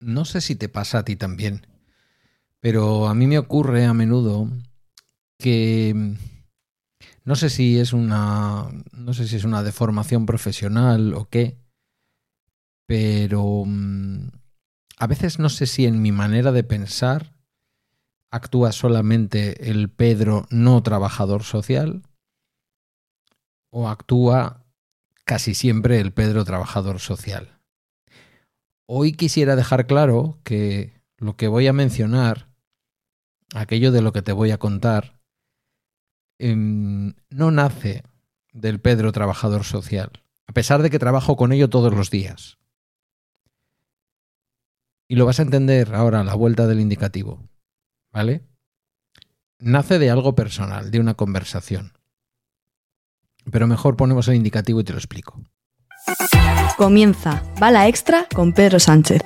No 0.00 0.24
sé 0.24 0.40
si 0.40 0.56
te 0.56 0.68
pasa 0.68 0.98
a 0.98 1.04
ti 1.04 1.16
también, 1.16 1.66
pero 2.60 3.08
a 3.08 3.14
mí 3.14 3.26
me 3.26 3.38
ocurre 3.38 3.84
a 3.84 3.94
menudo 3.94 4.48
que 5.38 6.16
no 7.24 7.36
sé 7.36 7.50
si 7.50 7.78
es 7.78 7.92
una 7.92 8.68
no 8.92 9.14
sé 9.14 9.28
si 9.28 9.36
es 9.36 9.44
una 9.44 9.62
deformación 9.62 10.26
profesional 10.26 11.14
o 11.14 11.28
qué, 11.28 11.58
pero 12.86 13.64
mm, 13.66 14.28
a 14.96 15.06
veces 15.06 15.38
no 15.38 15.48
sé 15.48 15.66
si 15.66 15.86
en 15.86 16.02
mi 16.02 16.12
manera 16.12 16.50
de 16.50 16.64
pensar 16.64 17.34
actúa 18.30 18.72
solamente 18.72 19.70
el 19.70 19.90
Pedro 19.90 20.46
no 20.50 20.82
trabajador 20.82 21.42
social 21.42 22.02
o 23.70 23.88
actúa 23.88 24.64
casi 25.24 25.54
siempre 25.54 26.00
el 26.00 26.12
Pedro 26.12 26.44
trabajador 26.44 27.00
social. 27.00 27.59
Hoy 28.92 29.12
quisiera 29.12 29.54
dejar 29.54 29.86
claro 29.86 30.40
que 30.42 31.00
lo 31.16 31.36
que 31.36 31.46
voy 31.46 31.68
a 31.68 31.72
mencionar, 31.72 32.48
aquello 33.54 33.92
de 33.92 34.02
lo 34.02 34.12
que 34.12 34.20
te 34.20 34.32
voy 34.32 34.50
a 34.50 34.58
contar, 34.58 35.20
em, 36.40 37.14
no 37.28 37.52
nace 37.52 38.02
del 38.52 38.80
Pedro 38.80 39.12
trabajador 39.12 39.62
social, 39.62 40.24
a 40.48 40.52
pesar 40.52 40.82
de 40.82 40.90
que 40.90 40.98
trabajo 40.98 41.36
con 41.36 41.52
ello 41.52 41.70
todos 41.70 41.94
los 41.94 42.10
días. 42.10 42.58
Y 45.06 45.14
lo 45.14 45.24
vas 45.24 45.38
a 45.38 45.42
entender 45.42 45.94
ahora 45.94 46.22
a 46.22 46.24
la 46.24 46.34
vuelta 46.34 46.66
del 46.66 46.80
indicativo. 46.80 47.48
¿vale? 48.10 48.44
Nace 49.60 50.00
de 50.00 50.10
algo 50.10 50.34
personal, 50.34 50.90
de 50.90 50.98
una 50.98 51.14
conversación. 51.14 51.92
Pero 53.52 53.68
mejor 53.68 53.96
ponemos 53.96 54.26
el 54.26 54.34
indicativo 54.34 54.80
y 54.80 54.84
te 54.84 54.94
lo 54.94 54.98
explico. 54.98 55.44
Comienza 56.76 57.42
Bala 57.58 57.88
Extra 57.88 58.26
con 58.34 58.52
Pedro 58.52 58.80
Sánchez. 58.80 59.22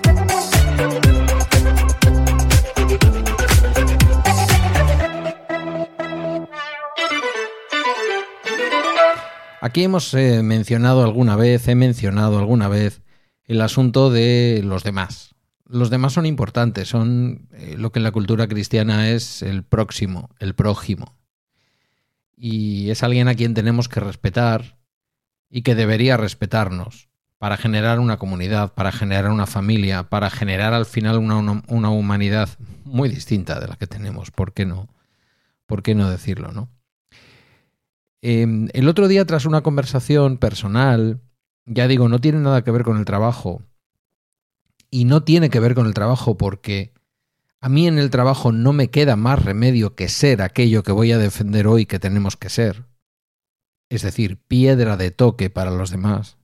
Aquí 9.60 9.82
hemos 9.82 10.12
eh, 10.12 10.42
mencionado 10.42 11.02
alguna 11.02 11.36
vez, 11.36 11.68
he 11.68 11.74
mencionado 11.74 12.38
alguna 12.38 12.68
vez 12.68 13.02
el 13.44 13.60
asunto 13.62 14.10
de 14.10 14.60
los 14.62 14.84
demás, 14.84 15.34
los 15.66 15.90
demás 15.90 16.12
son 16.12 16.26
importantes, 16.26 16.88
son 16.88 17.48
eh, 17.52 17.74
lo 17.78 17.90
que 17.90 17.98
en 17.98 18.02
la 18.04 18.12
cultura 18.12 18.46
cristiana 18.46 19.10
es 19.10 19.42
el 19.42 19.64
próximo, 19.64 20.30
el 20.38 20.54
prójimo. 20.54 21.16
Y 22.36 22.90
es 22.90 23.02
alguien 23.02 23.28
a 23.28 23.34
quien 23.34 23.54
tenemos 23.54 23.88
que 23.88 24.00
respetar 24.00 24.76
y 25.56 25.62
que 25.62 25.76
debería 25.76 26.16
respetarnos 26.16 27.08
para 27.38 27.56
generar 27.56 28.00
una 28.00 28.16
comunidad, 28.16 28.74
para 28.74 28.90
generar 28.90 29.30
una 29.30 29.46
familia, 29.46 30.02
para 30.02 30.28
generar 30.28 30.74
al 30.74 30.84
final 30.84 31.18
una, 31.18 31.90
humanidad 31.90 32.48
muy 32.84 33.08
distinta 33.08 33.60
de 33.60 33.68
la 33.68 33.76
que 33.76 33.86
tenemos. 33.86 34.32
¿Por 34.32 34.52
qué 34.52 34.66
no? 34.66 34.88
¿Por 35.66 35.84
qué 35.84 35.94
no 35.94 36.10
decirlo, 36.10 36.50
no? 36.50 36.70
Em, 38.20 38.66
el 38.72 38.88
otro 38.88 39.06
día, 39.06 39.24
tras 39.26 39.46
una 39.46 39.60
conversación 39.60 40.38
personal, 40.38 41.20
ya 41.66 41.86
digo, 41.86 42.08
no 42.08 42.20
tiene 42.20 42.40
nada 42.40 42.64
que 42.64 42.72
ver 42.72 42.82
con 42.82 42.98
el 42.98 43.04
trabajo, 43.04 43.62
y 44.90 45.04
no 45.04 45.22
tiene 45.22 45.50
que 45.50 45.60
ver 45.60 45.76
con 45.76 45.86
el 45.86 45.94
trabajo 45.94 46.36
porque 46.36 46.94
a 47.60 47.68
mí 47.68 47.86
en 47.86 48.00
el 48.00 48.10
trabajo 48.10 48.50
no 48.50 48.72
me 48.72 48.90
queda 48.90 49.14
más 49.14 49.40
remedio 49.40 49.94
que 49.94 50.08
ser 50.08 50.42
aquello 50.42 50.82
que 50.82 50.90
voy 50.90 51.12
a 51.12 51.18
defender 51.18 51.68
hoy 51.68 51.86
que 51.86 52.00
tenemos 52.00 52.36
que 52.36 52.48
ser. 52.48 52.86
Es 53.94 54.02
decir, 54.02 54.38
piedra 54.38 54.96
de 54.96 55.12
toque 55.12 55.50
para 55.50 55.70
los 55.70 55.90
demás. 55.90 56.36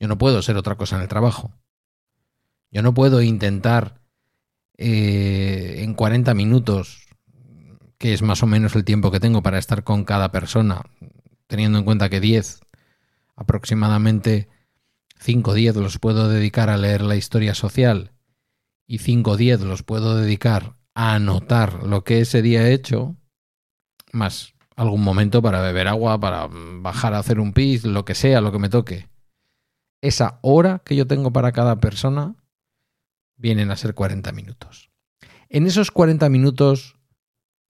Yo 0.00 0.08
no 0.08 0.16
puedo 0.16 0.40
ser 0.40 0.56
otra 0.56 0.76
cosa 0.76 0.96
en 0.96 1.02
el 1.02 1.08
trabajo. 1.08 1.52
Yo 2.70 2.82
no 2.82 2.94
puedo 2.94 3.20
intentar 3.20 4.00
eh, 4.78 5.76
en 5.80 5.92
40 5.92 6.32
minutos, 6.32 7.06
que 7.98 8.14
es 8.14 8.22
más 8.22 8.42
o 8.42 8.46
menos 8.46 8.74
el 8.76 8.84
tiempo 8.84 9.10
que 9.10 9.20
tengo 9.20 9.42
para 9.42 9.58
estar 9.58 9.84
con 9.84 10.04
cada 10.04 10.32
persona, 10.32 10.82
teniendo 11.48 11.78
en 11.78 11.84
cuenta 11.84 12.08
que 12.08 12.20
10 12.20 12.60
aproximadamente 13.36 14.48
5 15.20 15.50
o 15.50 15.54
10 15.54 15.76
los 15.76 15.98
puedo 15.98 16.28
dedicar 16.28 16.70
a 16.70 16.78
leer 16.78 17.02
la 17.02 17.16
historia 17.16 17.54
social 17.54 18.12
y 18.86 18.98
5 18.98 19.32
o 19.32 19.36
10 19.36 19.60
los 19.60 19.82
puedo 19.82 20.16
dedicar 20.16 20.76
a 20.94 21.14
anotar 21.14 21.84
lo 21.84 22.04
que 22.04 22.20
ese 22.20 22.40
día 22.40 22.66
he 22.66 22.72
hecho, 22.72 23.16
más 24.12 24.54
algún 24.78 25.02
momento 25.02 25.42
para 25.42 25.60
beber 25.60 25.88
agua, 25.88 26.20
para 26.20 26.48
bajar 26.48 27.12
a 27.12 27.18
hacer 27.18 27.40
un 27.40 27.52
pis, 27.52 27.84
lo 27.84 28.04
que 28.04 28.14
sea, 28.14 28.40
lo 28.40 28.52
que 28.52 28.60
me 28.60 28.68
toque. 28.68 29.08
Esa 30.00 30.38
hora 30.40 30.82
que 30.84 30.94
yo 30.94 31.06
tengo 31.06 31.32
para 31.32 31.50
cada 31.50 31.80
persona 31.80 32.36
vienen 33.36 33.72
a 33.72 33.76
ser 33.76 33.94
40 33.94 34.30
minutos. 34.30 34.90
En 35.48 35.66
esos 35.66 35.90
40 35.90 36.28
minutos, 36.28 36.96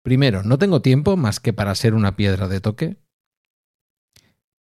primero, 0.01 0.43
no 0.43 0.57
tengo 0.57 0.81
tiempo 0.81 1.17
más 1.17 1.41
que 1.41 1.51
para 1.51 1.75
ser 1.75 1.93
una 1.93 2.15
piedra 2.15 2.47
de 2.47 2.61
toque. 2.61 2.97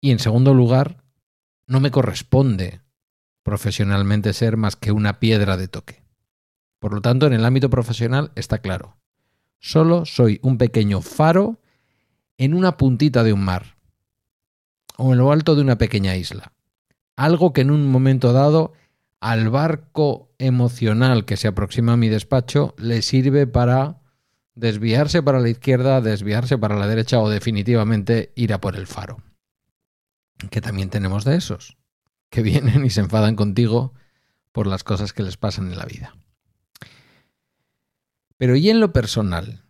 Y 0.00 0.10
en 0.10 0.19
segundo 0.19 0.53
lugar, 0.53 1.04
no 1.69 1.78
me 1.78 1.92
corresponde 1.92 2.80
profesionalmente 3.44 4.32
ser 4.32 4.56
más 4.56 4.74
que 4.74 4.91
una 4.91 5.20
piedra 5.20 5.56
de 5.56 5.69
toque. 5.69 6.03
Por 6.80 6.92
lo 6.92 7.00
tanto, 7.00 7.28
en 7.28 7.34
el 7.34 7.44
ámbito 7.44 7.70
profesional 7.70 8.32
está 8.34 8.59
claro. 8.59 8.97
Solo 9.60 10.06
soy 10.06 10.41
un 10.42 10.59
pequeño 10.59 11.03
faro 11.03 11.62
en 12.44 12.54
una 12.54 12.76
puntita 12.76 13.25
de 13.25 13.32
un 13.32 13.44
mar 13.44 13.76
o 14.97 15.12
en 15.12 15.19
lo 15.19 15.32
alto 15.32 15.54
de 15.54 15.62
una 15.62 15.78
pequeña 15.78 16.16
isla. 16.16 16.53
Algo 17.16 17.53
que 17.53 17.60
en 17.60 17.70
un 17.70 17.91
momento 17.91 18.32
dado 18.32 18.72
al 19.20 19.48
barco 19.50 20.32
emocional 20.38 21.25
que 21.25 21.36
se 21.36 21.48
aproxima 21.48 21.92
a 21.92 21.97
mi 21.97 22.08
despacho 22.08 22.75
le 22.78 23.03
sirve 23.03 23.47
para 23.47 24.00
desviarse 24.54 25.22
para 25.22 25.41
la 25.41 25.48
izquierda, 25.48 26.00
desviarse 26.00 26.58
para 26.58 26.76
la 26.76 26.86
derecha 26.86 27.20
o 27.20 27.30
definitivamente 27.30 28.32
ir 28.34 28.53
a 28.53 28.60
por 28.60 28.76
el 28.76 28.86
faro 28.86 29.19
que 30.50 30.60
también 30.60 30.91
tenemos 30.91 31.24
de 31.24 31.36
esos, 31.36 31.76
que 32.30 32.42
vienen 32.42 32.84
y 32.84 32.91
se 32.91 33.00
enfadan 33.00 33.36
contigo 33.36 33.94
por 34.53 34.66
las 34.66 34.84
cosas 34.84 35.12
que 35.12 35.22
les 35.22 35.36
pasan 35.36 35.70
en 35.70 35.78
la 35.78 35.84
vida. 35.84 36.14
Pero 38.36 38.56
¿y 38.56 38.70
en 38.70 38.80
lo 38.80 38.92
personal? 38.92 39.64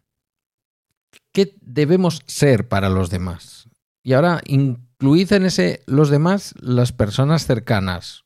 ¿Qué 1.32 1.56
debemos 1.62 2.22
ser 2.26 2.68
para 2.68 2.88
los 2.88 3.10
demás? 3.10 3.68
Y 4.02 4.12
ahora 4.12 4.40
incluid 4.46 5.32
en 5.32 5.46
ese 5.46 5.82
los 5.86 6.10
demás 6.10 6.54
las 6.60 6.92
personas 6.92 7.46
cercanas. 7.46 8.24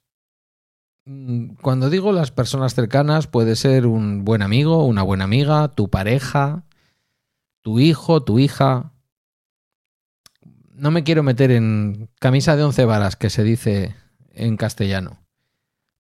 Mm, 1.04 1.54
cuando 1.62 1.88
digo 1.88 2.12
las 2.12 2.32
personas 2.32 2.74
cercanas 2.74 3.26
puede 3.26 3.54
ser 3.56 3.86
un 3.86 4.24
buen 4.24 4.42
amigo, 4.42 4.84
una 4.84 5.02
buena 5.02 5.24
amiga, 5.24 5.68
tu 5.68 5.88
pareja, 5.88 6.64
tu 7.62 7.78
hijo, 7.78 8.24
tu 8.24 8.38
hija, 8.38 8.92
no 10.76 10.90
me 10.90 11.04
quiero 11.04 11.22
meter 11.22 11.50
en 11.50 12.10
camisa 12.20 12.56
de 12.56 12.64
once 12.64 12.84
varas, 12.84 13.16
que 13.16 13.30
se 13.30 13.42
dice 13.42 13.94
en 14.30 14.56
castellano. 14.56 15.25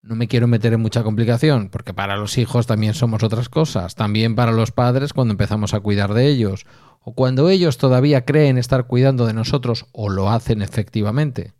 No 0.06 0.14
me 0.14 0.28
quiero 0.28 0.46
meter 0.46 0.72
en 0.72 0.80
mucha 0.80 1.02
complicación, 1.02 1.68
porque 1.68 1.92
para 1.92 2.16
los 2.16 2.38
hijos 2.38 2.68
también 2.68 2.94
somos 2.94 3.24
otras 3.24 3.48
cosas, 3.48 3.96
también 3.96 4.36
para 4.36 4.52
los 4.52 4.70
padres 4.70 5.12
cuando 5.12 5.32
empezamos 5.32 5.74
a 5.74 5.80
cuidar 5.80 6.14
de 6.14 6.28
ellos, 6.28 6.64
o 7.00 7.12
cuando 7.12 7.48
ellos 7.48 7.76
todavía 7.76 8.24
creen 8.24 8.56
estar 8.56 8.86
cuidando 8.86 9.26
de 9.26 9.32
nosotros 9.32 9.86
o 9.90 10.08
lo 10.08 10.30
hacen 10.30 10.62
efectivamente. 10.62 11.54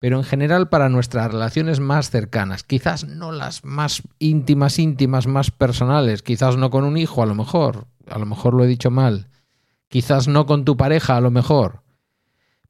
Pero 0.00 0.16
en 0.16 0.24
general 0.24 0.70
para 0.70 0.88
nuestras 0.88 1.30
relaciones 1.30 1.78
más 1.78 2.10
cercanas, 2.10 2.64
quizás 2.64 3.06
no 3.06 3.30
las 3.30 3.64
más 3.64 4.02
íntimas, 4.18 4.80
íntimas, 4.80 5.28
más 5.28 5.52
personales, 5.52 6.22
quizás 6.22 6.56
no 6.56 6.70
con 6.70 6.82
un 6.82 6.96
hijo 6.96 7.22
a 7.22 7.26
lo 7.26 7.36
mejor, 7.36 7.86
a 8.08 8.18
lo 8.18 8.26
mejor 8.26 8.54
lo 8.54 8.64
he 8.64 8.66
dicho 8.66 8.90
mal, 8.90 9.28
quizás 9.86 10.26
no 10.26 10.46
con 10.46 10.64
tu 10.64 10.76
pareja 10.76 11.16
a 11.16 11.20
lo 11.20 11.30
mejor, 11.30 11.79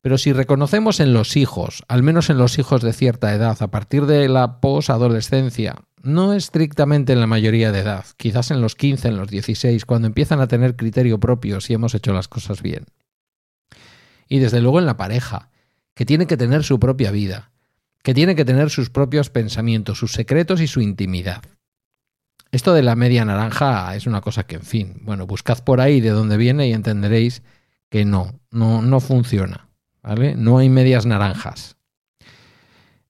pero 0.03 0.17
si 0.17 0.33
reconocemos 0.33 1.01
en 1.01 1.13
los 1.13 1.37
hijos, 1.37 1.85
al 1.89 2.03
menos 2.03 2.31
en 2.31 2.39
los 2.39 2.59
hijos 2.59 2.83
de 2.83 2.93
cierta 2.93 3.35
edad, 3.35 3.57
a 3.61 3.71
partir 3.71 4.07
de 4.07 4.29
la 4.29 4.61
posadolescencia, 4.61 5.77
no 6.03 6.33
estrictamente 6.33 7.13
en 7.13 7.21
la 7.21 7.27
mayoría 7.27 7.73
de 7.73 7.81
edad, 7.81 8.07
quizás 8.17 8.51
en 8.51 8.63
los 8.63 8.75
15, 8.75 9.09
en 9.09 9.17
los 9.19 9.29
16, 9.29 9.85
cuando 9.85 10.07
empiezan 10.07 10.41
a 10.41 10.49
tener 10.49 10.77
criterio 10.77 11.21
propio 11.21 11.61
si 11.61 11.75
hemos 11.75 11.95
hecho 11.95 12.15
las 12.15 12.29
cosas 12.29 12.63
bien. 12.63 12.87
Y 14.27 14.39
desde 14.39 14.61
luego 14.61 14.79
en 14.79 14.87
la 14.87 14.97
pareja, 14.97 15.51
que 15.95 16.07
tiene 16.07 16.27
que 16.27 16.39
tener 16.39 16.65
su 16.65 16.81
propia 16.81 17.11
vida, 17.11 17.51
que 18.03 18.15
tiene 18.15 18.35
que 18.35 18.47
tener 18.47 18.71
sus 18.71 18.89
propios 18.89 19.29
pensamientos, 19.29 19.99
sus 19.99 20.13
secretos 20.13 20.63
y 20.63 20.67
su 20.67 20.81
intimidad. 20.81 21.43
Esto 22.53 22.73
de 22.73 22.83
la 22.83 22.97
media 22.97 23.25
naranja 23.25 23.95
es 23.95 24.07
una 24.07 24.23
cosa 24.23 24.45
que, 24.45 24.57
en 24.57 24.63
fin, 24.63 24.97
bueno, 25.03 25.27
buscad 25.27 25.63
por 25.63 25.81
ahí 25.81 26.01
de 26.01 26.11
dónde 26.11 26.39
viene 26.39 26.69
y 26.69 26.73
entenderéis 26.73 27.43
que 27.91 28.05
no, 28.05 28.41
no, 28.51 28.81
no 28.83 29.01
funciona. 29.01 29.70
No 30.03 30.59
hay 30.59 30.69
medias 30.69 31.07
naranjas. 31.07 31.77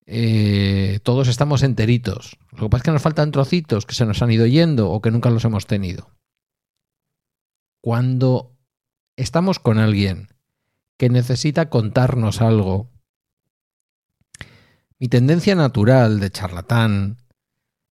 Eh, 0.06 0.98
todos 1.04 1.28
estamos 1.28 1.62
enteritos. 1.62 2.36
Lo 2.50 2.64
que 2.64 2.70
pasa 2.70 2.80
es 2.80 2.84
que 2.84 2.90
nos 2.90 3.02
faltan 3.02 3.30
trocitos 3.30 3.86
que 3.86 3.94
se 3.94 4.04
nos 4.04 4.22
han 4.22 4.32
ido 4.32 4.44
yendo 4.46 4.90
o 4.90 5.00
que 5.00 5.12
nunca 5.12 5.30
los 5.30 5.44
hemos 5.44 5.66
tenido. 5.66 6.10
Cuando 7.80 8.56
estamos 9.16 9.60
con 9.60 9.78
alguien 9.78 10.28
que 10.98 11.08
necesita 11.10 11.70
contarnos 11.70 12.40
algo, 12.42 12.90
mi 14.98 15.08
tendencia 15.08 15.54
natural 15.54 16.18
de 16.18 16.30
charlatán 16.30 17.18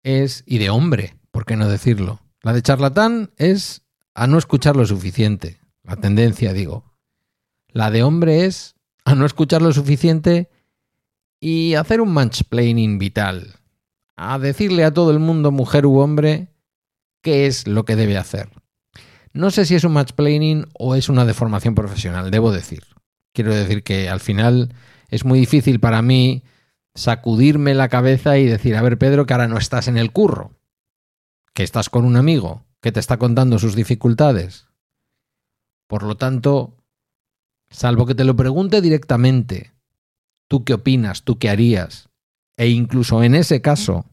es, 0.03 0.43
y 0.47 0.59
de 0.59 0.71
hombre, 0.71 1.19
¿por 1.31 1.45
qué 1.45 1.57
no 1.57 1.69
decirlo? 1.69 2.21
La 2.43 2.53
de 2.53 2.63
charlatán 2.63 3.33
es 3.37 3.83
a 4.15 4.27
no 4.27 4.39
escuchar 4.39 4.75
lo 4.75 4.87
suficiente, 4.87 5.61
la 5.83 5.97
tendencia 5.97 6.53
digo. 6.55 6.97
La 7.69 7.91
de 7.91 8.03
hombre 8.03 8.47
es 8.47 8.76
a 9.07 9.15
no 9.15 9.25
escuchar 9.25 9.63
lo 9.63 9.73
suficiente 9.73 10.51
y 11.39 11.75
hacer 11.75 12.01
un 12.01 12.13
mansplaining 12.13 12.99
vital, 12.99 13.55
a 14.17 14.37
decirle 14.41 14.85
a 14.85 14.93
todo 14.93 15.13
el 15.13 15.21
mundo, 15.21 15.53
mujer 15.53 15.87
u 15.87 16.01
hombre, 16.01 16.49
qué 17.23 17.47
es 17.47 17.69
lo 17.69 17.85
que 17.85 17.95
debe 17.95 18.19
hacer. 18.19 18.51
No 19.33 19.53
sé 19.53 19.65
si 19.65 19.77
es 19.77 19.85
un 19.85 19.93
mansplaining 19.93 20.67
o 20.73 20.97
es 20.97 21.09
una 21.09 21.25
deformación 21.25 21.77
profesional, 21.77 22.33
debo 22.33 22.51
decir. 22.51 22.83
Quiero 23.33 23.55
decir 23.55 23.85
que 23.85 24.09
al 24.09 24.19
final 24.19 24.75
es 25.09 25.25
muy 25.25 25.39
difícil 25.39 25.79
para 25.79 26.03
mí 26.03 26.43
sacudirme 26.97 27.75
la 27.75 27.89
cabeza 27.89 28.39
y 28.39 28.47
decir, 28.47 28.75
a 28.75 28.83
ver 28.83 28.99
Pedro, 28.99 29.25
que 29.25 29.35
ahora 29.35 29.47
no 29.47 29.57
estás 29.57 29.87
en 29.87 29.99
el 29.99 30.11
curro, 30.11 30.51
que 31.55 31.63
estás 31.63 31.91
con 31.91 32.05
un 32.05 32.17
amigo 32.17 32.65
que 32.81 32.91
te 32.91 32.99
está 32.99 33.19
contando 33.19 33.61
sus 33.61 33.77
dificultades. 33.77 34.67
Por 35.87 36.03
lo 36.03 36.17
tanto, 36.17 36.77
salvo 37.77 38.07
que 38.07 38.15
te 38.15 38.25
lo 38.25 38.35
pregunte 38.37 38.81
directamente, 38.81 39.75
tú 40.49 40.65
qué 40.65 40.73
opinas, 40.73 41.25
tú 41.25 41.39
qué 41.39 41.51
harías, 41.51 42.09
e 42.57 42.69
incluso 42.69 43.23
en 43.23 43.35
ese 43.35 43.61
caso, 43.61 44.07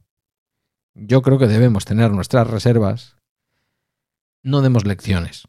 yo 0.93 1.21
creo 1.21 1.39
que 1.39 1.47
debemos 1.47 1.85
tener 1.85 2.11
nuestras 2.11 2.49
reservas, 2.49 3.15
no 4.43 4.61
demos 4.61 4.85
lecciones. 4.85 5.47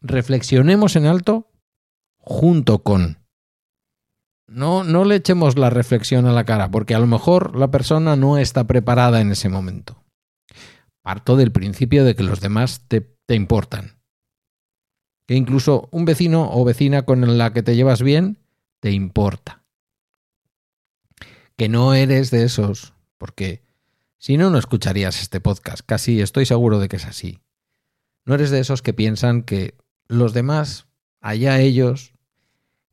Reflexionemos 0.00 0.96
en 0.96 1.04
alto 1.04 1.50
junto 2.16 2.82
con. 2.82 3.18
No, 4.48 4.82
no 4.82 5.04
le 5.04 5.16
echemos 5.16 5.58
la 5.58 5.68
reflexión 5.68 6.24
a 6.24 6.32
la 6.32 6.44
cara, 6.44 6.70
porque 6.70 6.94
a 6.94 7.00
lo 7.00 7.06
mejor 7.06 7.54
la 7.54 7.70
persona 7.70 8.16
no 8.16 8.38
está 8.38 8.66
preparada 8.66 9.20
en 9.20 9.30
ese 9.30 9.50
momento. 9.50 10.02
Parto 11.02 11.36
del 11.36 11.52
principio 11.52 12.06
de 12.06 12.14
que 12.14 12.22
los 12.22 12.40
demás 12.40 12.86
te, 12.88 13.02
te 13.26 13.34
importan. 13.34 13.95
Que 15.26 15.34
incluso 15.34 15.88
un 15.90 16.04
vecino 16.04 16.50
o 16.52 16.64
vecina 16.64 17.02
con 17.02 17.38
la 17.38 17.52
que 17.52 17.62
te 17.62 17.76
llevas 17.76 18.02
bien 18.02 18.38
te 18.80 18.92
importa. 18.92 19.64
Que 21.56 21.68
no 21.68 21.94
eres 21.94 22.30
de 22.30 22.44
esos, 22.44 22.94
porque 23.18 23.62
si 24.18 24.36
no, 24.36 24.50
no 24.50 24.58
escucharías 24.58 25.20
este 25.20 25.40
podcast. 25.40 25.80
Casi 25.84 26.20
estoy 26.20 26.46
seguro 26.46 26.78
de 26.78 26.88
que 26.88 26.96
es 26.96 27.06
así. 27.06 27.40
No 28.24 28.34
eres 28.34 28.50
de 28.50 28.60
esos 28.60 28.82
que 28.82 28.92
piensan 28.92 29.42
que 29.42 29.76
los 30.08 30.32
demás, 30.32 30.86
allá 31.20 31.60
ellos, 31.60 32.12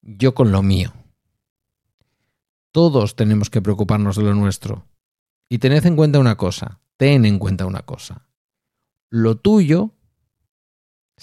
yo 0.02 0.34
con 0.34 0.52
lo 0.52 0.62
mío. 0.62 0.94
Todos 2.72 3.16
tenemos 3.16 3.50
que 3.50 3.62
preocuparnos 3.62 4.16
de 4.16 4.24
lo 4.24 4.34
nuestro. 4.36 4.88
Y 5.50 5.60
tened 5.60 5.86
en 5.86 5.96
cuenta 5.96 6.20
una 6.20 6.38
cosa, 6.38 6.80
ten 6.98 7.26
en 7.26 7.40
cuenta 7.40 7.66
una 7.66 7.84
cosa. 7.84 8.28
Lo 9.10 9.38
tuyo, 9.38 9.92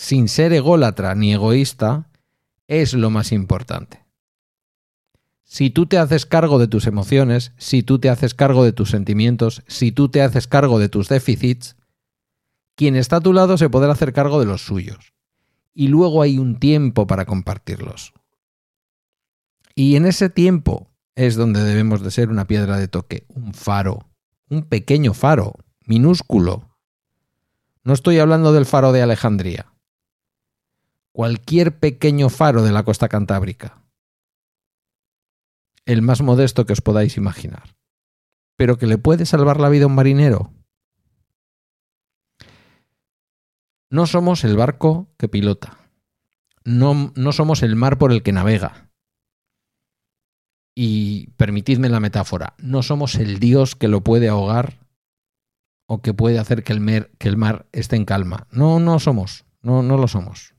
sin 0.00 0.28
ser 0.28 0.54
ególatra 0.54 1.14
ni 1.14 1.34
egoísta, 1.34 2.08
es 2.68 2.94
lo 2.94 3.10
más 3.10 3.32
importante. 3.32 4.06
Si 5.44 5.68
tú 5.68 5.84
te 5.84 5.98
haces 5.98 6.24
cargo 6.24 6.58
de 6.58 6.68
tus 6.68 6.86
emociones, 6.86 7.52
si 7.58 7.82
tú 7.82 7.98
te 7.98 8.08
haces 8.08 8.32
cargo 8.32 8.64
de 8.64 8.72
tus 8.72 8.88
sentimientos, 8.88 9.62
si 9.66 9.92
tú 9.92 10.08
te 10.08 10.22
haces 10.22 10.46
cargo 10.46 10.78
de 10.78 10.88
tus 10.88 11.10
déficits, 11.10 11.76
quien 12.76 12.96
está 12.96 13.16
a 13.16 13.20
tu 13.20 13.34
lado 13.34 13.58
se 13.58 13.68
podrá 13.68 13.92
hacer 13.92 14.14
cargo 14.14 14.40
de 14.40 14.46
los 14.46 14.64
suyos. 14.64 15.12
Y 15.74 15.88
luego 15.88 16.22
hay 16.22 16.38
un 16.38 16.58
tiempo 16.58 17.06
para 17.06 17.26
compartirlos. 17.26 18.14
Y 19.74 19.96
en 19.96 20.06
ese 20.06 20.30
tiempo 20.30 20.90
es 21.14 21.36
donde 21.36 21.62
debemos 21.62 22.02
de 22.02 22.10
ser 22.10 22.30
una 22.30 22.46
piedra 22.46 22.78
de 22.78 22.88
toque, 22.88 23.26
un 23.28 23.52
faro, 23.52 24.08
un 24.48 24.62
pequeño 24.62 25.12
faro, 25.12 25.56
minúsculo. 25.84 26.70
No 27.84 27.92
estoy 27.92 28.18
hablando 28.18 28.54
del 28.54 28.64
faro 28.64 28.92
de 28.92 29.02
Alejandría. 29.02 29.69
Cualquier 31.12 31.78
pequeño 31.78 32.28
faro 32.28 32.62
de 32.62 32.72
la 32.72 32.84
costa 32.84 33.08
cantábrica. 33.08 33.82
El 35.84 36.02
más 36.02 36.22
modesto 36.22 36.66
que 36.66 36.72
os 36.72 36.80
podáis 36.80 37.16
imaginar. 37.16 37.76
Pero 38.56 38.78
que 38.78 38.86
le 38.86 38.98
puede 38.98 39.26
salvar 39.26 39.58
la 39.58 39.68
vida 39.68 39.84
a 39.84 39.88
un 39.88 39.94
marinero. 39.94 40.52
No 43.90 44.06
somos 44.06 44.44
el 44.44 44.56
barco 44.56 45.12
que 45.18 45.28
pilota. 45.28 45.78
No, 46.64 47.12
no 47.16 47.32
somos 47.32 47.62
el 47.62 47.74
mar 47.74 47.98
por 47.98 48.12
el 48.12 48.22
que 48.22 48.32
navega 48.32 48.90
y 50.74 51.26
permitidme 51.36 51.88
la 51.88 52.00
metáfora, 52.00 52.54
no 52.58 52.82
somos 52.82 53.16
el 53.16 53.38
Dios 53.38 53.76
que 53.76 53.88
lo 53.88 54.02
puede 54.02 54.28
ahogar 54.28 54.78
o 55.86 56.00
que 56.00 56.14
puede 56.14 56.38
hacer 56.38 56.62
que 56.62 56.72
el, 56.72 57.10
que 57.18 57.28
el 57.28 57.36
mar 57.36 57.66
esté 57.72 57.96
en 57.96 58.04
calma. 58.04 58.46
No, 58.50 58.80
no 58.80 58.98
somos, 58.98 59.44
no, 59.60 59.82
no 59.82 59.98
lo 59.98 60.08
somos. 60.08 60.54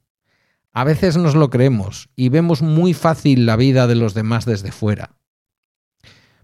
A 0.74 0.84
veces 0.84 1.18
nos 1.18 1.36
lo 1.36 1.50
creemos 1.50 2.10
y 2.16 2.30
vemos 2.30 2.62
muy 2.62 2.94
fácil 2.94 3.46
la 3.46 3.56
vida 3.56 3.88
de 3.88 3.96
los 3.96 4.14
demás 4.14 4.46
desde 4.46 4.72
fuera. 4.72 5.16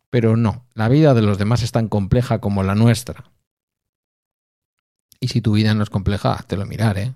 Pero 0.09 0.37
no, 0.37 0.65
la 0.73 0.89
vida 0.89 1.13
de 1.13 1.21
los 1.21 1.37
demás 1.37 1.63
es 1.63 1.71
tan 1.71 1.87
compleja 1.87 2.39
como 2.39 2.63
la 2.63 2.75
nuestra. 2.75 3.31
Y 5.19 5.29
si 5.29 5.41
tu 5.41 5.53
vida 5.53 5.73
no 5.73 5.83
es 5.83 5.89
compleja, 5.89 6.43
te 6.47 6.57
lo 6.57 6.65
mirar, 6.65 6.97
¿eh? 6.97 7.13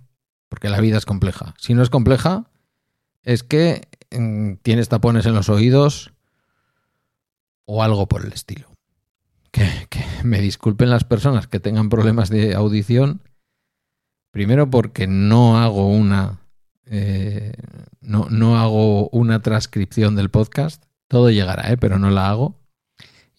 Porque 0.50 0.70
la 0.70 0.80
vida 0.80 0.98
es 0.98 1.06
compleja. 1.06 1.54
Si 1.58 1.74
no 1.74 1.84
es 1.84 1.90
compleja, 1.90 2.50
es 3.24 3.44
que 3.44 3.88
mm, 4.12 4.56
tienes 4.62 4.90
tapones 4.90 5.26
en 5.26 5.34
los 5.34 5.50
oídos, 5.50 6.12
o 7.66 7.84
algo 7.84 8.08
por 8.08 8.26
el 8.26 8.34
estilo. 8.34 8.68
Que, 9.52 9.88
me 10.24 10.42
disculpen 10.42 10.90
las 10.90 11.04
personas 11.04 11.48
que 11.48 11.60
tengan 11.60 11.90
problemas 11.90 12.30
de 12.30 12.54
audición, 12.54 13.22
primero 14.32 14.70
porque 14.70 15.08
no 15.08 15.58
hago 15.58 15.88
una 15.88 16.41
eh, 16.94 17.54
no, 18.02 18.28
no, 18.30 18.60
hago 18.60 19.08
una 19.12 19.42
transcripción 19.42 20.18
del 20.18 20.30
podcast, 20.30 20.84
todo 21.08 21.30
llegará, 21.30 21.72
¿eh? 21.72 21.78
pero 21.78 21.98
no 21.98 22.12
la 22.12 22.30
hago. 22.30 22.60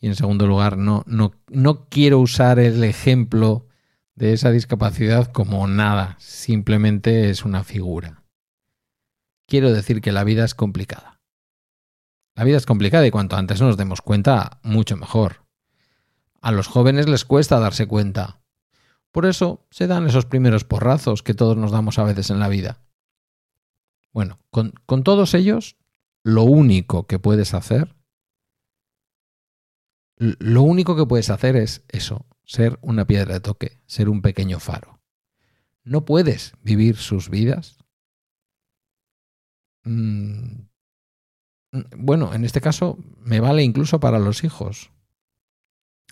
Y 0.00 0.06
en 0.06 0.16
segundo 0.16 0.46
lugar, 0.46 0.78
no, 0.78 1.04
no, 1.06 1.32
no 1.48 1.86
quiero 1.90 2.18
usar 2.18 2.58
el 2.58 2.82
ejemplo 2.82 3.66
de 4.14 4.32
esa 4.32 4.50
discapacidad 4.50 5.30
como 5.30 5.66
nada, 5.66 6.16
simplemente 6.18 7.28
es 7.28 7.44
una 7.44 7.62
figura. 7.62 8.22
Quiero 9.46 9.70
decir 9.70 10.00
que 10.00 10.12
la 10.12 10.24
vida 10.24 10.46
es 10.46 10.54
complicada. 10.54 11.20
La 12.34 12.44
vida 12.44 12.56
es 12.56 12.64
complicada 12.64 13.06
y 13.06 13.10
cuanto 13.10 13.36
antes 13.36 13.60
nos 13.60 13.76
demos 13.76 14.00
cuenta, 14.00 14.60
mucho 14.62 14.96
mejor. 14.96 15.44
A 16.40 16.52
los 16.52 16.68
jóvenes 16.68 17.06
les 17.06 17.26
cuesta 17.26 17.60
darse 17.60 17.86
cuenta. 17.86 18.40
Por 19.10 19.26
eso 19.26 19.66
se 19.70 19.86
dan 19.86 20.06
esos 20.06 20.24
primeros 20.24 20.64
porrazos 20.64 21.22
que 21.22 21.34
todos 21.34 21.58
nos 21.58 21.70
damos 21.70 21.98
a 21.98 22.04
veces 22.04 22.30
en 22.30 22.38
la 22.38 22.48
vida. 22.48 22.80
Bueno, 24.12 24.40
con, 24.50 24.72
con 24.86 25.04
todos 25.04 25.34
ellos, 25.34 25.76
lo 26.22 26.44
único 26.44 27.06
que 27.06 27.18
puedes 27.18 27.54
hacer, 27.54 27.96
lo 30.16 30.62
único 30.62 30.96
que 30.96 31.06
puedes 31.06 31.30
hacer 31.30 31.56
es 31.56 31.84
eso, 31.88 32.26
ser 32.44 32.78
una 32.82 33.06
piedra 33.06 33.34
de 33.34 33.40
toque, 33.40 33.80
ser 33.86 34.08
un 34.08 34.22
pequeño 34.22 34.60
faro. 34.60 35.00
No 35.84 36.04
puedes 36.04 36.52
vivir 36.62 36.96
sus 36.96 37.28
vidas 37.28 37.78
mm, 39.84 40.60
bueno, 41.96 42.34
en 42.34 42.44
este 42.44 42.60
caso 42.60 42.98
me 43.18 43.40
vale 43.40 43.62
incluso 43.62 43.98
para 43.98 44.18
los 44.18 44.44
hijos. 44.44 44.90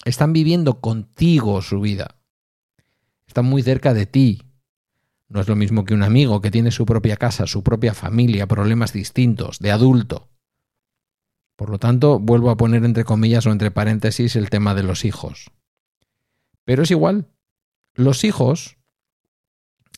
Están 0.04 0.32
viviendo 0.32 0.80
contigo 0.80 1.60
su 1.60 1.80
vida. 1.80 2.16
Están 3.26 3.44
muy 3.44 3.62
cerca 3.62 3.92
de 3.92 4.06
ti. 4.06 4.42
No 5.30 5.40
es 5.40 5.48
lo 5.48 5.54
mismo 5.54 5.84
que 5.84 5.94
un 5.94 6.02
amigo 6.02 6.40
que 6.40 6.50
tiene 6.50 6.72
su 6.72 6.84
propia 6.84 7.16
casa, 7.16 7.46
su 7.46 7.62
propia 7.62 7.94
familia, 7.94 8.48
problemas 8.48 8.92
distintos, 8.92 9.60
de 9.60 9.70
adulto. 9.70 10.28
Por 11.54 11.70
lo 11.70 11.78
tanto, 11.78 12.18
vuelvo 12.18 12.50
a 12.50 12.56
poner 12.56 12.84
entre 12.84 13.04
comillas 13.04 13.46
o 13.46 13.52
entre 13.52 13.70
paréntesis 13.70 14.34
el 14.34 14.50
tema 14.50 14.74
de 14.74 14.82
los 14.82 15.04
hijos. 15.04 15.52
Pero 16.64 16.82
es 16.82 16.90
igual. 16.90 17.28
Los 17.94 18.24
hijos, 18.24 18.76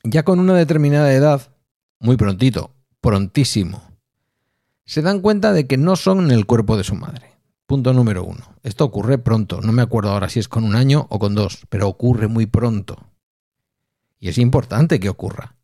ya 0.05 0.23
con 0.23 0.39
una 0.39 0.55
determinada 0.55 1.13
edad, 1.15 1.55
muy 1.99 2.19
prontito, 2.19 2.75
prontísimo, 3.01 3.83
se 4.85 5.01
dan 5.01 5.21
cuenta 5.21 5.55
de 5.55 5.67
que 5.67 5.79
no 5.79 5.97
son 5.97 6.31
el 6.31 6.45
cuerpo 6.45 6.77
de 6.77 6.85
su 6.85 6.95
madre. 6.95 7.39
Punto 7.67 7.95
número 7.95 8.23
uno. 8.23 8.57
Esto 8.63 8.85
ocurre 8.85 9.17
pronto. 9.17 9.63
No 9.63 9.73
me 9.73 9.81
acuerdo 9.81 10.11
ahora 10.11 10.29
si 10.29 10.41
es 10.41 10.49
con 10.49 10.65
un 10.65 10.75
año 10.75 11.07
o 11.09 11.19
con 11.19 11.35
dos, 11.35 11.65
pero 11.71 11.89
ocurre 11.89 12.29
muy 12.29 12.45
pronto. 12.45 13.12
Y 14.23 14.29
es 14.29 14.39
importante 14.39 15.01
que 15.01 15.09
ocurra. 15.09 15.57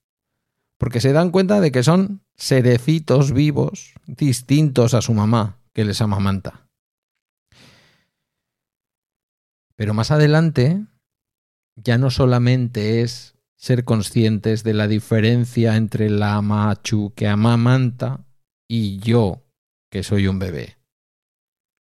Porque 0.78 1.00
se 1.00 1.12
dan 1.12 1.30
cuenta 1.30 1.60
de 1.60 1.70
que 1.70 1.84
son 1.84 2.24
serecitos 2.34 3.32
vivos 3.32 3.94
distintos 4.04 4.94
a 4.94 5.00
su 5.00 5.14
mamá 5.14 5.60
que 5.72 5.84
les 5.84 6.00
amamanta. 6.00 6.68
Pero 9.76 9.94
más 9.94 10.10
adelante 10.10 10.84
ya 11.76 11.98
no 11.98 12.10
solamente 12.10 13.02
es 13.02 13.36
ser 13.54 13.84
conscientes 13.84 14.64
de 14.64 14.74
la 14.74 14.88
diferencia 14.88 15.76
entre 15.76 16.10
la 16.10 16.42
machu 16.42 17.12
que 17.14 17.28
amamanta 17.28 18.26
y 18.66 18.98
yo, 18.98 19.46
que 19.88 20.02
soy 20.02 20.26
un 20.26 20.40
bebé. 20.40 20.78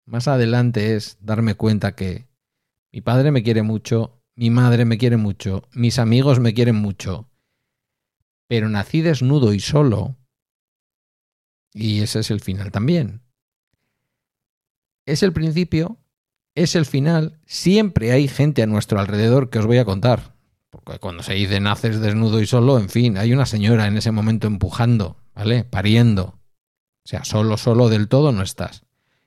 Más 0.06 0.26
adelante 0.26 0.96
es 0.96 1.18
darme 1.20 1.54
cuenta 1.54 1.94
que 1.94 2.28
Mi 2.94 3.02
padre 3.02 3.30
me 3.30 3.42
quiere 3.42 3.62
mucho, 3.62 4.21
mi 4.42 4.50
madre 4.50 4.84
me 4.84 4.98
quiere 4.98 5.16
mucho, 5.16 5.68
mis 5.70 6.00
amigos 6.00 6.40
me 6.40 6.52
quieren 6.52 6.74
mucho, 6.74 7.30
pero 8.48 8.68
nací 8.68 9.00
desnudo 9.00 9.52
y 9.52 9.60
solo, 9.60 10.16
y 11.72 12.00
ese 12.00 12.18
es 12.18 12.32
el 12.32 12.40
final 12.40 12.72
también. 12.72 13.22
Es 15.06 15.22
el 15.22 15.32
principio, 15.32 15.98
es 16.56 16.74
el 16.74 16.86
final, 16.86 17.38
siempre 17.46 18.10
hay 18.10 18.26
gente 18.26 18.64
a 18.64 18.66
nuestro 18.66 18.98
alrededor 18.98 19.48
que 19.48 19.60
os 19.60 19.66
voy 19.66 19.78
a 19.78 19.84
contar. 19.84 20.34
Porque 20.70 20.98
cuando 20.98 21.22
se 21.22 21.34
dice 21.34 21.60
naces 21.60 22.00
desnudo 22.00 22.40
y 22.40 22.46
solo, 22.48 22.80
en 22.80 22.88
fin, 22.88 23.18
hay 23.18 23.32
una 23.32 23.46
señora 23.46 23.86
en 23.86 23.96
ese 23.96 24.10
momento 24.10 24.48
empujando, 24.48 25.18
¿vale? 25.36 25.62
Pariendo. 25.62 26.40
O 27.04 27.08
sea, 27.08 27.22
solo, 27.22 27.56
solo 27.58 27.88
del 27.88 28.08
todo 28.08 28.32
no 28.32 28.42
estás. 28.42 28.82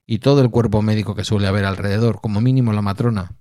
Y 0.06 0.20
todo 0.20 0.42
el 0.42 0.52
cuerpo 0.52 0.82
médico 0.82 1.16
que 1.16 1.24
suele 1.24 1.48
haber 1.48 1.64
alrededor, 1.64 2.20
como 2.20 2.42
mínimo 2.42 2.74
la 2.74 2.82
matrona. 2.82 3.38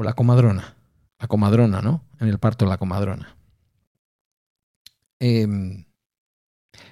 O 0.00 0.02
la 0.02 0.14
comadrona. 0.14 0.76
La 1.18 1.28
comadrona, 1.28 1.82
¿no? 1.82 2.02
En 2.20 2.28
el 2.28 2.38
parto 2.38 2.64
la 2.64 2.78
comadrona. 2.78 3.36
Em, 5.18 5.84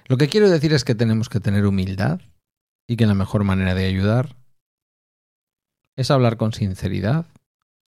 lo 0.05 0.15
que 0.17 0.27
quiero 0.27 0.47
decir 0.47 0.73
es 0.73 0.83
que 0.83 0.93
tenemos 0.93 1.27
que 1.27 1.39
tener 1.39 1.65
humildad 1.65 2.21
y 2.85 2.97
que 2.97 3.07
la 3.07 3.15
mejor 3.15 3.43
manera 3.45 3.73
de 3.73 3.87
ayudar 3.87 4.35
es 5.95 6.11
hablar 6.11 6.37
con 6.37 6.53
sinceridad, 6.53 7.25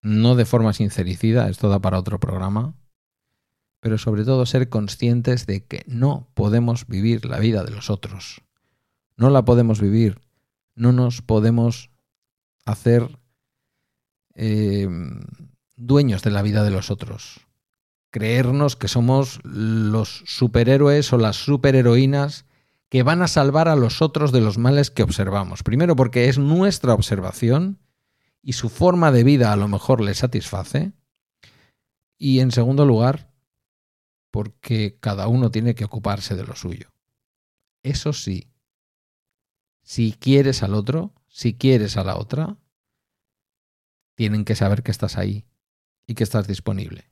no 0.01 0.35
de 0.35 0.45
forma 0.45 0.71
sincericida, 0.71 1.49
esto 1.49 1.67
da 1.67 1.79
para 1.79 1.99
otro 1.99 2.21
programa, 2.21 2.73
pero 3.81 3.97
sobre 3.97 4.23
todo 4.23 4.45
ser 4.45 4.69
conscientes 4.69 5.45
de 5.45 5.65
que 5.65 5.83
no 5.85 6.29
podemos 6.33 6.87
vivir 6.87 7.25
la 7.25 7.39
vida 7.39 7.65
de 7.65 7.71
los 7.71 7.89
otros. 7.89 8.41
No 9.17 9.29
la 9.29 9.43
podemos 9.43 9.81
vivir, 9.81 10.21
no 10.75 10.93
nos 10.93 11.21
podemos 11.21 11.89
hacer 12.63 13.19
eh, 14.41 14.87
dueños 15.75 16.23
de 16.23 16.31
la 16.31 16.41
vida 16.41 16.63
de 16.63 16.71
los 16.71 16.89
otros. 16.89 17.41
Creernos 18.09 18.77
que 18.77 18.87
somos 18.87 19.41
los 19.43 20.23
superhéroes 20.25 21.11
o 21.11 21.17
las 21.17 21.35
superheroínas 21.35 22.45
que 22.87 23.03
van 23.03 23.21
a 23.21 23.27
salvar 23.27 23.67
a 23.67 23.75
los 23.75 24.01
otros 24.01 24.31
de 24.31 24.39
los 24.39 24.57
males 24.57 24.91
que 24.91 25.03
observamos. 25.03 25.61
Primero 25.61 25.97
porque 25.97 26.29
es 26.29 26.39
nuestra 26.39 26.93
observación 26.93 27.79
y 28.41 28.53
su 28.53 28.69
forma 28.69 29.11
de 29.11 29.25
vida 29.25 29.51
a 29.51 29.57
lo 29.57 29.67
mejor 29.67 29.99
le 29.99 30.13
satisface. 30.13 30.93
Y 32.17 32.39
en 32.39 32.51
segundo 32.51 32.85
lugar, 32.85 33.33
porque 34.31 34.97
cada 35.01 35.27
uno 35.27 35.51
tiene 35.51 35.75
que 35.75 35.85
ocuparse 35.85 36.35
de 36.35 36.45
lo 36.45 36.55
suyo. 36.55 36.93
Eso 37.83 38.13
sí, 38.13 38.51
si 39.83 40.13
quieres 40.13 40.63
al 40.63 40.75
otro, 40.75 41.13
si 41.27 41.55
quieres 41.55 41.97
a 41.97 42.03
la 42.03 42.17
otra, 42.17 42.57
tienen 44.19 44.43
que 44.43 44.53
saber 44.53 44.83
que 44.83 44.91
estás 44.91 45.17
ahí 45.17 45.45
y 46.05 46.13
que 46.13 46.25
estás 46.25 46.45
disponible. 46.45 47.09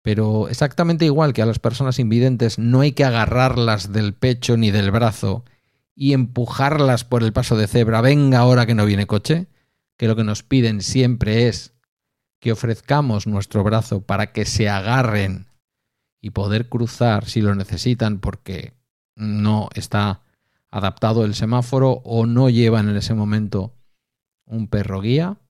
Pero 0.00 0.48
exactamente 0.48 1.06
igual 1.06 1.32
que 1.32 1.42
a 1.42 1.46
las 1.46 1.58
personas 1.58 1.98
invidentes 1.98 2.56
no 2.56 2.82
hay 2.82 2.92
que 2.92 3.02
agarrarlas 3.02 3.92
del 3.92 4.14
pecho 4.14 4.56
ni 4.56 4.70
del 4.70 4.92
brazo 4.92 5.44
y 5.96 6.12
empujarlas 6.12 7.02
por 7.02 7.24
el 7.24 7.32
paso 7.32 7.56
de 7.56 7.66
cebra, 7.66 8.00
venga 8.00 8.38
ahora 8.38 8.64
que 8.64 8.76
no 8.76 8.86
viene 8.86 9.08
coche, 9.08 9.48
que 9.96 10.06
lo 10.06 10.14
que 10.14 10.22
nos 10.22 10.44
piden 10.44 10.82
siempre 10.82 11.48
es 11.48 11.74
que 12.38 12.52
ofrezcamos 12.52 13.26
nuestro 13.26 13.64
brazo 13.64 14.02
para 14.02 14.30
que 14.30 14.44
se 14.44 14.68
agarren 14.68 15.48
y 16.20 16.30
poder 16.30 16.68
cruzar 16.68 17.24
si 17.24 17.40
lo 17.40 17.56
necesitan 17.56 18.20
porque 18.20 18.74
no 19.16 19.68
está 19.74 20.22
adaptado 20.70 21.24
el 21.24 21.34
semáforo 21.34 22.02
o 22.04 22.24
no 22.24 22.50
llevan 22.50 22.88
en 22.88 22.96
ese 22.96 23.14
momento 23.14 23.74
un 24.44 24.68
perro 24.68 25.00
guía, 25.00 25.40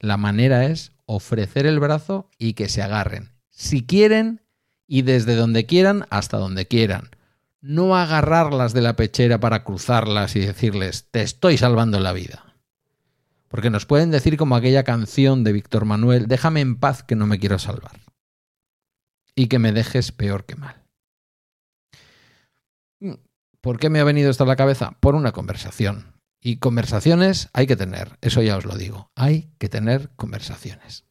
la 0.00 0.16
manera 0.16 0.66
es 0.66 0.92
ofrecer 1.06 1.66
el 1.66 1.80
brazo 1.80 2.30
y 2.38 2.54
que 2.54 2.68
se 2.68 2.82
agarren. 2.82 3.32
Si 3.50 3.84
quieren 3.84 4.42
y 4.88 5.02
desde 5.02 5.36
donde 5.36 5.66
quieran 5.66 6.06
hasta 6.10 6.38
donde 6.38 6.66
quieran. 6.66 7.10
No 7.60 7.96
agarrarlas 7.96 8.72
de 8.72 8.80
la 8.80 8.96
pechera 8.96 9.38
para 9.38 9.62
cruzarlas 9.62 10.34
y 10.34 10.40
decirles, 10.40 11.08
te 11.10 11.22
estoy 11.22 11.58
salvando 11.58 12.00
la 12.00 12.12
vida. 12.12 12.54
Porque 13.48 13.70
nos 13.70 13.86
pueden 13.86 14.10
decir 14.10 14.36
como 14.36 14.56
aquella 14.56 14.84
canción 14.84 15.44
de 15.44 15.52
Víctor 15.52 15.84
Manuel, 15.84 16.26
déjame 16.26 16.60
en 16.60 16.76
paz 16.76 17.02
que 17.02 17.16
no 17.16 17.26
me 17.26 17.38
quiero 17.38 17.58
salvar. 17.58 18.00
Y 19.34 19.48
que 19.48 19.58
me 19.58 19.72
dejes 19.72 20.12
peor 20.12 20.44
que 20.44 20.56
mal. 20.56 20.82
¿Por 23.60 23.78
qué 23.78 23.90
me 23.90 24.00
ha 24.00 24.04
venido 24.04 24.30
esto 24.30 24.44
a 24.44 24.46
la 24.46 24.56
cabeza? 24.56 24.92
Por 25.00 25.14
una 25.14 25.32
conversación. 25.32 26.17
Y 26.40 26.58
conversaciones 26.58 27.48
hay 27.52 27.66
que 27.66 27.76
tener, 27.76 28.16
eso 28.20 28.42
ya 28.42 28.56
os 28.56 28.64
lo 28.64 28.76
digo, 28.76 29.10
hay 29.14 29.50
que 29.58 29.68
tener 29.68 30.10
conversaciones. 30.16 31.04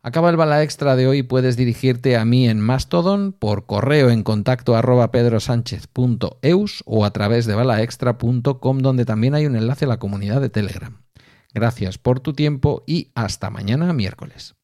Acaba 0.00 0.30
el 0.30 0.36
bala 0.36 0.62
extra 0.62 0.94
de 0.94 1.08
hoy, 1.08 1.24
puedes 1.24 1.56
dirigirte 1.56 2.16
a 2.16 2.24
mí 2.24 2.48
en 2.48 2.60
Mastodon 2.60 3.32
por 3.32 3.66
correo 3.66 4.10
en 4.10 4.22
contacto 4.22 4.76
arroba 4.76 5.10
pedrosánchez.eus 5.10 6.82
o 6.86 7.04
a 7.04 7.10
través 7.10 7.46
de 7.46 7.54
balaextra.com 7.54 8.78
donde 8.78 9.04
también 9.04 9.34
hay 9.34 9.46
un 9.46 9.56
enlace 9.56 9.86
a 9.86 9.88
la 9.88 9.98
comunidad 9.98 10.40
de 10.40 10.50
Telegram. 10.50 11.02
Gracias 11.52 11.98
por 11.98 12.20
tu 12.20 12.32
tiempo 12.32 12.84
y 12.86 13.10
hasta 13.14 13.50
mañana 13.50 13.92
miércoles. 13.92 14.57